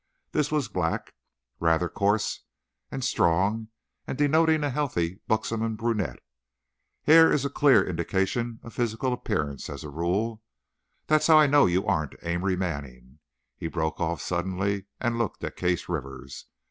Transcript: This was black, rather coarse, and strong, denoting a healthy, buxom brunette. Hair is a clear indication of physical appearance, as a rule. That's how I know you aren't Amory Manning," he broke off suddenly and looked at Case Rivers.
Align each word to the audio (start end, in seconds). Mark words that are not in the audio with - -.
This 0.31 0.51
was 0.51 0.67
black, 0.67 1.13
rather 1.59 1.87
coarse, 1.87 2.39
and 2.89 3.03
strong, 3.03 3.67
denoting 4.07 4.63
a 4.63 4.71
healthy, 4.71 5.19
buxom 5.27 5.75
brunette. 5.75 6.23
Hair 7.03 7.31
is 7.31 7.45
a 7.45 7.51
clear 7.51 7.87
indication 7.87 8.59
of 8.63 8.73
physical 8.73 9.13
appearance, 9.13 9.69
as 9.69 9.83
a 9.83 9.91
rule. 9.91 10.41
That's 11.05 11.27
how 11.27 11.37
I 11.37 11.45
know 11.45 11.67
you 11.67 11.85
aren't 11.85 12.15
Amory 12.23 12.55
Manning," 12.55 13.19
he 13.55 13.67
broke 13.67 13.99
off 14.01 14.23
suddenly 14.23 14.85
and 14.99 15.19
looked 15.19 15.43
at 15.43 15.55
Case 15.55 15.87
Rivers. 15.87 16.47